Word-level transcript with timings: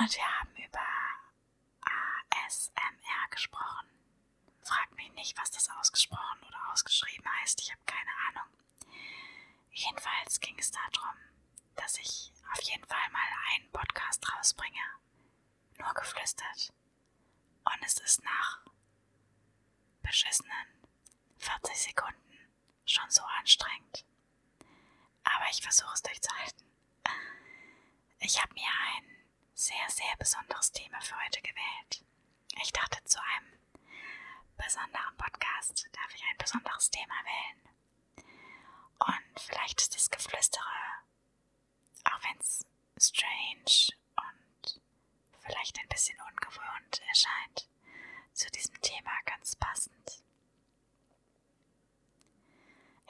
Und 0.00 0.16
wir 0.16 0.40
haben 0.40 0.56
über 0.56 0.80
ASMR 2.46 3.28
gesprochen. 3.28 3.86
Frag 4.62 4.90
mich 4.96 5.12
nicht, 5.12 5.36
was 5.38 5.50
das 5.50 5.68
ausgesprochen 5.78 6.42
oder 6.48 6.72
ausgeschrieben 6.72 7.30
heißt. 7.42 7.60
Ich 7.60 7.70
habe 7.70 7.82
keine 7.84 8.10
Ahnung. 8.28 8.50
Jedenfalls 9.72 10.40
ging 10.40 10.58
es 10.58 10.70
darum, 10.70 11.16
dass 11.76 11.98
ich 11.98 12.32
auf 12.50 12.62
jeden 12.62 12.86
Fall 12.86 13.10
mal 13.10 13.28
einen 13.52 13.70
Podcast 13.72 14.26
rausbringe. 14.32 14.80
Nur 15.78 15.92
geflüstert. 15.92 16.72
Und 17.64 17.84
es 17.84 17.98
ist 17.98 18.24
nach 18.24 18.64
beschissenen 20.00 20.66
40 21.40 21.76
Sekunden 21.76 22.38
schon 22.86 23.10
so 23.10 23.22
anstrengend. 23.38 24.06
Aber 25.24 25.44
ich 25.50 25.60
versuche 25.60 25.92
es 25.92 26.02
durchzuhalten. 26.02 26.64
Ich 28.20 28.40
habe 28.40 28.54
mir 28.54 28.68
ein 28.96 29.09
sehr, 29.60 29.90
sehr 29.90 30.16
besonderes 30.18 30.72
Thema 30.72 30.98
für 31.02 31.14
heute 31.22 31.42
gewählt. 31.42 32.02
Ich 32.62 32.72
dachte, 32.72 32.96
zu 33.04 33.20
einem 33.20 33.58
besonderen 34.56 35.16
Podcast 35.18 35.86
darf 35.92 36.14
ich 36.14 36.22
ein 36.24 36.38
besonderes 36.38 36.90
Thema 36.90 37.14
wählen. 37.24 37.68
Und 39.00 39.40
vielleicht 39.40 39.82
ist 39.82 39.94
das 39.94 40.08
Geflüstere, 40.10 40.64
auch 42.04 42.22
wenn 42.24 42.38
es 42.38 42.64
strange 42.98 43.98
und 44.16 44.80
vielleicht 45.40 45.78
ein 45.78 45.88
bisschen 45.88 46.18
ungewohnt 46.22 47.02
erscheint, 47.08 47.68
zu 48.32 48.50
diesem 48.52 48.80
Thema 48.80 49.12
ganz 49.26 49.56
passend. 49.56 50.22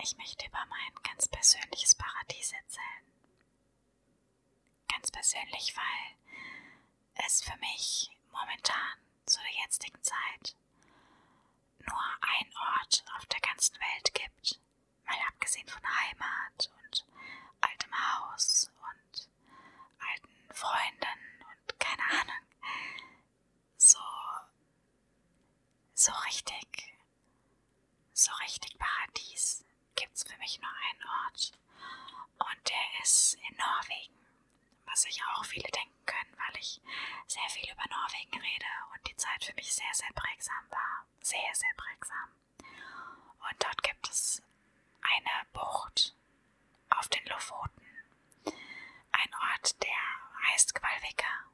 Ich 0.03 0.17
möchte 0.17 0.47
über 0.47 0.67
mein 0.67 1.03
ganz 1.05 1.29
persönliches 1.29 1.95
Paradies 1.95 2.53
erzählen. 2.53 3.10
Ganz 4.91 5.11
persönlich, 5.11 5.75
weil 5.77 7.25
es 7.27 7.43
für 7.43 7.57
mich 7.59 8.11
momentan 8.31 8.99
zu 9.27 9.39
der 9.41 9.63
jetzigen 9.65 10.03
Zeit 10.03 10.55
nur 11.87 12.03
ein 12.21 12.53
Ort 12.57 13.05
auf 13.17 13.27
der 13.27 13.41
ganzen 13.41 13.75
Welt 13.77 14.15
gibt, 14.15 14.61
mal 15.07 15.17
abgesehen 15.29 15.69
von 15.69 15.83
Heimat 15.83 16.71
und 16.83 17.07
altem 17.61 17.93
Haus 17.95 18.71
und 18.93 19.29
alten 19.99 20.55
Freunden 20.55 21.45
und 21.51 21.79
keine 21.81 22.03
Ahnung, 22.21 22.47
so, 23.77 23.99
so 25.95 26.13
richtig, 26.27 26.95
so 28.13 28.33
richtig 28.43 28.79
Paradies 28.79 29.65
gibt's 29.95 30.25
für 30.25 30.37
mich 30.39 30.61
nur 30.61 30.71
einen 30.71 31.03
Ort. 31.25 31.53
Und 32.39 32.69
der 32.69 33.03
ist 33.03 33.35
in 33.35 33.57
Norwegen, 33.57 34.20
was 35.01 35.05
sich 35.15 35.23
auch 35.35 35.45
viele 35.45 35.69
denken 35.71 36.05
können, 36.05 36.37
weil 36.37 36.61
ich 36.61 36.81
sehr 37.27 37.49
viel 37.49 37.71
über 37.73 37.85
Norwegen 37.89 38.39
rede 38.39 38.67
und 38.93 39.09
die 39.09 39.17
Zeit 39.17 39.43
für 39.45 39.55
mich 39.55 39.73
sehr, 39.73 39.95
sehr 39.95 40.13
prägsam 40.15 40.65
war. 40.69 41.07
Sehr, 41.23 41.55
sehr 41.55 41.73
prägsam. 41.77 42.29
Und 42.59 43.65
dort 43.65 43.83
gibt 43.83 44.11
es 44.11 44.43
eine 45.01 45.47
Bucht 45.55 46.15
auf 46.91 47.09
den 47.09 47.25
Lofoten. 47.27 47.87
Ein 48.45 49.35
Ort, 49.53 49.83
der 49.83 50.51
heißt 50.51 50.75
Qualvika. 50.75 51.47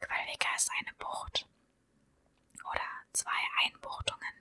Qualvika 0.00 0.54
ist 0.56 0.70
eine 0.72 0.92
Bucht 0.94 1.46
oder 2.68 2.88
zwei 3.12 3.40
Einbuchtungen. 3.64 4.34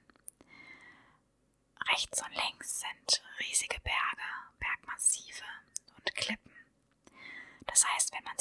Rechts 1.91 2.24
und 2.24 2.34
links 2.34 2.80
sind 2.80 3.24
riesige 3.40 3.80
Berge, 3.81 4.30
Bergmassive 4.59 5.46
und 5.97 6.16
Klippen. 6.16 6.50
Das 7.70 7.88
heißt, 7.88 8.12
wenn 8.14 8.24
man 8.24 8.36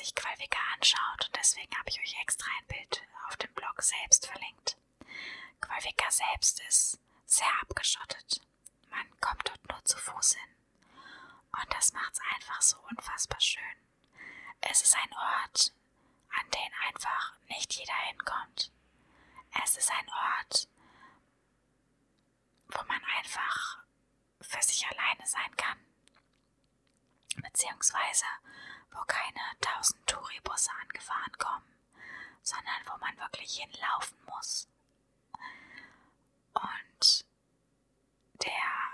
Qualvika 0.49 0.75
anschaut, 0.75 1.27
und 1.27 1.37
deswegen 1.37 1.77
habe 1.77 1.91
ich 1.91 2.01
euch 2.01 2.17
extra 2.23 2.51
ein 2.59 2.67
Bild 2.67 3.03
auf 3.29 3.37
dem 3.37 3.53
Blog 3.55 3.83
selbst 3.83 4.27
verlinkt, 4.27 4.77
Qualvika 5.61 6.11
selbst 6.11 6.61
ist 6.69 7.01
sehr 7.27 7.53
abgeschottet. 7.61 8.41
Man 8.91 9.21
kommt 9.21 9.49
dort 9.49 9.69
nur 9.69 9.85
zu 9.85 9.99
Fuß 9.99 10.35
hin. 10.35 10.51
Und 11.61 11.75
das 11.75 11.93
macht's 11.93 12.21
einfach 12.35 12.63
so 12.63 12.77
unfassbar 12.91 13.41
schön. 13.41 13.63
Es 14.61 14.83
ist 14.83 14.97
ein 14.97 15.13
Ort, 15.13 15.73
an 16.31 16.51
den 16.51 16.73
einfach 16.87 17.35
nicht 17.49 17.75
jeder 17.75 17.95
hinkommt. 18.09 18.71
Es 19.65 19.77
ist 19.77 19.91
ein 19.91 20.09
Ort, 20.09 20.69
wo 22.69 22.83
man 22.85 23.03
einfach 23.17 23.79
für 24.41 24.63
sich 24.63 24.87
alleine 24.87 25.27
sein 25.27 25.57
kann. 25.57 25.79
Beziehungsweise, 27.37 28.25
wo 28.91 29.01
keine 29.05 29.41
tausend 29.61 30.07
Touribusse 30.07 30.71
angefahren 30.83 31.33
kommen, 31.39 31.75
sondern 32.43 32.81
wo 32.87 32.97
man 32.99 33.17
wirklich 33.19 33.57
hinlaufen 33.59 34.19
muss. 34.27 34.69
Und 36.55 37.25
der 38.43 38.89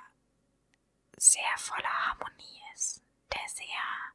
sehr 1.16 1.56
voller 1.59 2.06
Harmonie 2.06 2.62
ist, 2.75 3.03
der 3.32 3.49
sehr 3.49 4.15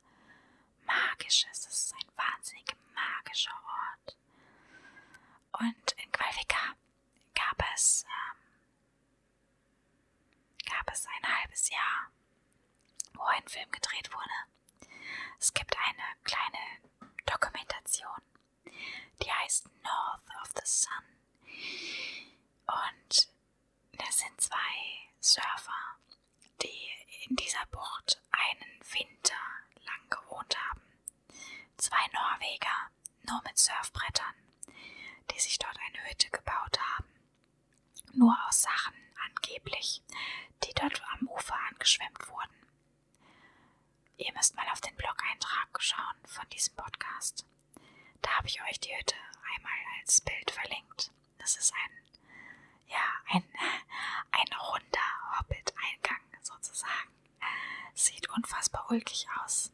magisch 0.86 1.46
ist. 1.52 1.68
Es 1.68 1.86
ist 1.86 1.94
ein 1.94 2.12
wahnsinnig 2.16 2.76
magischer 2.94 3.54
Ort. 3.64 4.18
Und 5.54 5.92
in 6.04 6.12
Qualvika 6.12 6.76
gab 7.36 7.64
es, 7.74 8.04
ähm, 8.06 8.38
gab 10.70 10.92
es 10.92 11.06
ein 11.08 11.38
halbes 11.38 11.70
Jahr, 11.70 12.12
wo 13.14 13.24
ein 13.24 13.48
Film 13.48 13.70
gedreht 13.72 14.14
wurde. 14.14 14.90
Es 15.40 15.54
gibt 15.54 15.76
eine 15.78 16.04
kleine 16.24 16.58
Dokumentation, 17.26 18.22
die 19.22 19.32
heißt 19.50 19.66
North 19.84 20.30
of 20.44 20.52
the 20.56 20.62
Sun. 20.64 20.92
Und 22.68 23.30
das 23.98 24.20
sind 24.20 24.40
zwei 24.40 25.10
Surfer, 25.20 25.98
die 26.62 27.26
in 27.28 27.36
dieser 27.36 27.66
Bucht 27.72 28.22
einen 28.30 28.80
Winter 28.94 29.42
lang 29.86 30.10
gewohnt 30.12 30.56
haben. 30.70 30.82
Zwei 31.78 32.06
Norweger, 32.14 32.92
nur 33.24 33.42
mit 33.44 33.58
Surfbrettern, 33.58 34.36
die 35.32 35.40
sich 35.40 35.58
dort 35.58 35.78
eine 35.80 36.08
Hütte 36.08 36.30
gebaut 36.30 36.80
haben. 36.80 37.10
Nur 38.14 38.38
aus 38.48 38.62
Sachen 38.62 38.94
angeblich, 39.26 40.04
die 40.64 40.74
dort 40.76 41.02
am 41.14 41.28
Ufer 41.28 41.58
angeschwemmt 41.72 42.28
wurden. 42.28 42.68
Ihr 44.18 44.32
müsst 44.34 44.56
mal 44.56 44.68
auf 44.72 44.82
den 44.82 44.96
Blog-Eintrag 44.96 45.82
schauen 45.82 46.18
von 46.28 46.48
diesem 46.50 46.76
Podcast. 46.76 47.48
Da 48.22 48.38
habe 48.38 48.48
ich 48.48 48.62
euch 48.64 48.80
die 48.80 48.96
Hütte 48.96 49.16
einmal 49.56 49.78
als 50.00 50.22
Bild 50.22 50.52
verlinkt. 50.52 51.12
Das 51.38 51.56
ist 51.58 51.74
ein, 51.74 51.92
ja, 52.88 53.04
ein, 53.28 53.44
ein 54.32 54.54
runder 54.54 55.38
Hobbit-Eingang 55.40 56.22
sozusagen. 56.42 57.14
Sieht 57.94 58.30
unfassbar 58.30 58.90
ulkig 58.92 59.28
aus. 59.42 59.72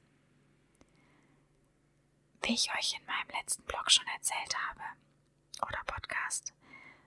Wie 2.41 2.53
ich 2.53 2.73
euch 2.75 2.93
in 2.99 3.05
meinem 3.05 3.29
letzten 3.29 3.63
Blog 3.63 3.89
schon 3.91 4.07
erzählt 4.07 4.55
habe, 4.69 4.83
oder 5.61 5.81
Podcast, 5.85 6.53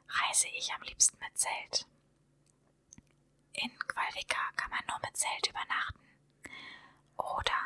reise 0.08 0.48
ich 0.48 0.72
am 0.74 0.82
liebsten 0.82 1.18
mit 1.18 1.36
Zelt. 1.38 1.86
In 3.52 3.76
Qualvika 3.78 4.40
kann 4.56 4.70
man 4.70 4.84
nur 4.88 4.98
mit 5.00 5.16
Zelt 5.16 5.46
übernachten. 5.48 6.06
Oder 7.16 7.58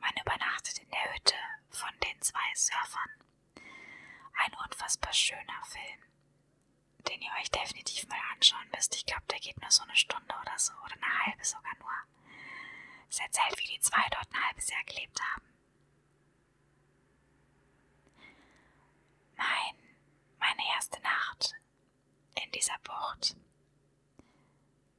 man 0.00 0.12
übernachtet 0.20 0.78
in 0.78 0.90
der 0.90 1.14
Hütte 1.14 1.34
von 1.70 1.90
den 2.00 2.20
zwei 2.20 2.52
Surfern. 2.54 3.10
Ein 4.38 4.52
unfassbar 4.64 5.12
schöner 5.12 5.64
Film, 5.64 6.02
den 7.08 7.22
ihr 7.22 7.32
euch 7.40 7.50
definitiv 7.50 8.06
mal 8.08 8.20
anschauen 8.34 8.68
müsst. 8.74 8.94
Ich 8.96 9.06
glaube, 9.06 9.24
der 9.30 9.38
geht 9.40 9.55
nur 9.66 9.72
so 9.72 9.82
eine 9.82 9.96
Stunde 9.96 10.34
oder 10.40 10.56
so, 10.58 10.72
oder 10.84 10.94
eine 10.94 11.26
halbe 11.26 11.44
sogar 11.44 11.74
nur. 11.80 11.90
Es 13.10 13.18
erzählt, 13.18 13.58
wie 13.58 13.66
die 13.66 13.80
zwei 13.80 14.06
dort 14.10 14.32
ein 14.32 14.44
halbes 14.46 14.70
Jahr 14.70 14.84
gelebt 14.84 15.20
haben. 15.20 15.42
Mein, 19.36 19.76
meine 20.38 20.68
erste 20.74 21.00
Nacht 21.02 21.54
in 22.42 22.50
dieser 22.52 22.78
Bucht. 22.78 23.36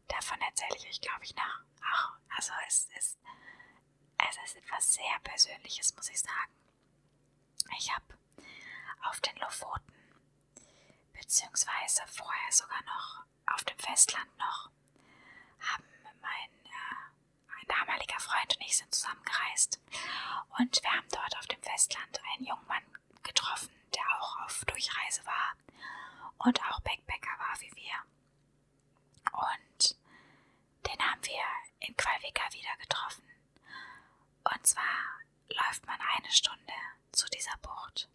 Davon 0.10 0.42
erzähle 0.42 0.76
ich 0.76 0.88
euch, 0.90 1.02
glaube 1.02 1.24
ich, 1.24 1.36
nach. 1.36 1.64
Ach, 1.82 2.18
also 2.36 2.52
es 2.68 2.86
ist, 2.98 3.18
es 4.18 4.38
ist 4.44 4.56
etwas 4.58 4.94
sehr 4.96 5.20
Persönliches, 5.24 5.96
muss 5.96 6.10
ich 6.10 6.20
sagen. 6.20 6.52
Ich 7.78 7.94
habe 7.94 8.18
auf 9.04 9.22
den 9.22 9.38
Lofoten, 9.38 9.94
beziehungsweise 11.14 12.06
vorher 12.08 12.52
sogar 12.52 12.84
noch 12.84 13.28
auf 13.48 13.64
dem 13.64 13.78
Festland 13.80 14.38
noch, 14.38 14.70
haben 15.60 15.84
mein, 16.22 16.50
äh, 16.66 17.48
mein 17.48 17.68
damaliger 17.68 18.20
Freund 18.20 18.56
und 18.56 18.62
ich 18.66 18.78
sind 18.78 18.94
zusammengereist. 18.94 19.80
Und 20.60 20.82
wir 20.82 20.92
haben 20.92 21.08
dort 21.12 21.38
auf 21.38 21.48
dem 21.48 21.62
Festland 21.62 22.20
einen 22.34 22.46
jungen 22.46 22.68
Mann 22.68 22.84
getroffen, 23.24 23.70
der 23.94 24.04
auch 24.20 24.40
auf 24.46 24.66
Durchreise 24.66 25.26
war 25.26 25.56
und 26.40 26.62
auch 26.70 26.80
Backpacker 26.82 27.40
war 27.40 27.60
wie 27.60 27.72
wir. 27.76 27.94
Und 29.34 29.98
den 30.88 31.00
haben 31.00 31.22
wir 31.24 31.44
in 31.80 31.96
Qualvika 31.96 32.44
wieder 32.54 32.76
getroffen. 32.80 33.24
Und 34.44 34.66
zwar 34.66 34.84
läuft 35.50 35.86
man 35.86 36.00
eine 36.16 36.32
Stunde 36.32 36.74
zu 37.12 37.28
dieser 37.30 37.56
Bucht. 37.62 38.10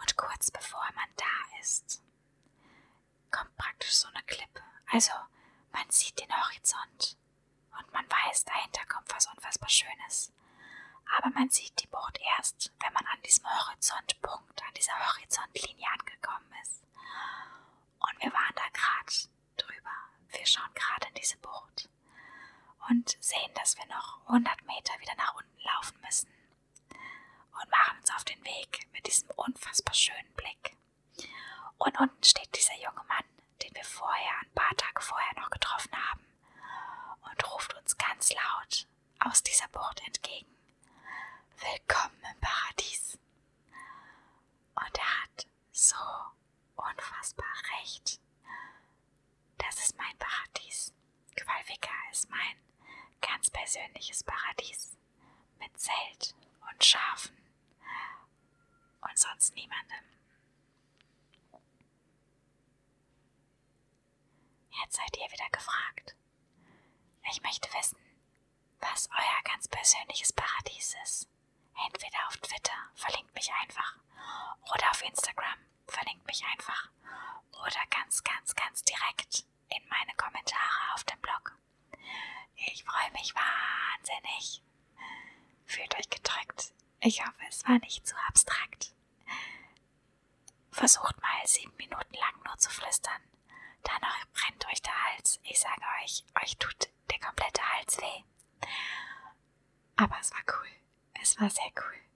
Und 0.00 0.16
kurz 0.16 0.50
bevor 0.50 0.88
man 0.94 1.08
da 1.16 1.60
ist, 1.60 2.02
kommt 3.30 3.56
praktisch 3.56 3.94
so 3.94 4.08
eine 4.08 4.22
Klippe. 4.24 4.62
Also 4.90 5.12
man 5.72 5.88
sieht 5.90 6.18
den 6.18 6.30
Horizont 6.44 7.16
und 7.78 7.92
man 7.92 8.08
weiß, 8.10 8.44
dahinter 8.44 8.84
kommt 8.86 9.14
was 9.14 9.26
unfassbar 9.26 9.68
Schönes. 9.68 10.32
Aber 11.16 11.30
man 11.30 11.48
sieht 11.50 11.80
die 11.82 11.86
Bucht 11.88 12.18
erst, 12.36 12.72
wenn 12.80 12.92
man 12.92 13.06
an 13.06 13.20
diesem 13.22 13.44
Horizontpunkt, 13.44 14.62
an 14.62 14.74
dieser 14.74 14.92
Horizontlinie 14.98 15.86
angekommen 15.98 16.52
ist. 16.62 16.82
Und 17.98 18.22
wir 18.22 18.32
waren 18.32 18.54
da 18.54 18.64
gerade 18.72 19.28
drüber. 19.56 19.90
Wir 20.30 20.46
schauen 20.46 20.72
gerade 20.74 21.08
in 21.08 21.14
diese 21.14 21.36
Bucht 21.38 21.88
und 22.88 23.16
sehen, 23.20 23.52
dass 23.54 23.76
wir 23.76 23.86
noch 23.86 24.20
100 24.26 24.64
Meter 24.66 24.98
wieder 25.00 25.14
nach 25.16 25.34
unten 25.34 25.60
laufen 25.62 26.00
müssen 26.02 26.28
und 27.60 27.70
machen 27.70 27.98
uns 27.98 28.10
auf 28.14 28.24
den 28.24 28.42
Weg 28.44 28.88
mit 28.92 29.06
diesem 29.06 29.30
unfassbar 29.36 29.94
schönen 29.94 30.32
Blick. 30.34 30.76
Und 31.78 31.98
unten 32.00 32.24
steht 32.24 32.54
dieser 32.56 32.74
junge 32.76 33.04
Mann, 33.08 33.24
den 33.62 33.74
wir 33.74 33.84
vorher, 33.84 34.40
ein 34.40 34.54
paar 34.54 34.76
Tage 34.76 35.00
vorher 35.00 35.34
noch 35.40 35.50
getroffen 35.50 35.92
haben, 36.10 36.24
und 37.30 37.52
ruft 37.52 37.74
uns 37.74 37.96
ganz 37.98 38.32
laut 38.32 38.86
aus 39.20 39.42
dieser 39.42 39.68
Bucht 39.68 40.00
entgegen. 40.06 40.51
Willkommen 41.62 42.18
im 42.34 42.40
Paradies. 42.40 43.18
Und 44.74 44.98
er 44.98 45.22
hat 45.22 45.46
so 45.70 45.94
unfassbar 46.74 47.54
recht. 47.78 48.20
Das 49.58 49.78
ist 49.78 49.96
mein 49.96 50.16
Paradies. 50.18 50.92
Qualvika 51.36 51.92
ist 52.10 52.28
mein 52.30 52.56
ganz 53.20 53.48
persönliches 53.48 54.24
Paradies. 54.24 54.96
Mit 55.60 55.78
Zelt 55.78 56.34
und 56.68 56.84
Schafen 56.84 57.36
und 59.00 59.16
sonst 59.18 59.54
niemandem. 59.54 60.04
Jetzt 64.82 64.96
seid 64.96 65.16
ihr 65.16 65.30
wieder 65.30 65.48
gefragt. 65.52 66.16
Ich 67.30 67.40
möchte 67.42 67.72
wissen, 67.72 67.98
was 68.80 69.08
euer 69.10 69.42
ganz 69.44 69.68
persönliches 69.68 70.32
Paradies 70.32 70.96
ist. 71.04 71.28
Entweder 71.86 72.18
auf 72.28 72.36
Twitter, 72.38 72.72
verlinkt 72.94 73.34
mich 73.34 73.50
einfach, 73.60 73.96
oder 74.74 74.90
auf 74.90 75.02
Instagram, 75.02 75.58
verlinkt 75.86 76.26
mich 76.26 76.44
einfach, 76.52 76.90
oder 77.64 77.80
ganz, 77.90 78.22
ganz, 78.24 78.54
ganz 78.54 78.82
direkt 78.84 79.44
in 79.68 79.88
meine 79.88 80.14
Kommentare 80.16 80.94
auf 80.94 81.04
dem 81.04 81.20
Blog. 81.20 81.56
Ich 82.56 82.84
freue 82.84 83.10
mich 83.12 83.34
wahnsinnig. 83.34 84.62
Fühlt 85.66 85.94
euch 85.98 86.08
gedrückt. 86.10 86.72
Ich 87.00 87.24
hoffe, 87.24 87.42
es 87.48 87.66
war 87.66 87.78
nicht 87.80 88.06
zu 88.06 88.14
abstrakt. 88.28 88.94
Versucht 90.70 91.20
mal 91.20 91.46
sieben 91.46 91.74
Minuten 91.76 92.14
lang 92.14 92.42
nur 92.44 92.56
zu 92.58 92.70
flüstern. 92.70 93.20
Danach 93.82 94.26
brennt 94.32 94.66
euch 94.66 94.80
der 94.82 95.04
Hals. 95.04 95.40
Ich 95.44 95.58
sage 95.60 95.82
euch, 96.02 96.24
euch 96.42 96.56
tut 96.58 96.88
der 97.10 97.18
komplette 97.18 97.62
Hals 97.72 97.98
weh. 97.98 98.24
Aber 99.96 100.16
es 100.20 100.30
war 100.32 100.40
cool. 100.48 100.68
Es 101.22 101.40
war 101.40 101.48
cool. 101.76 102.11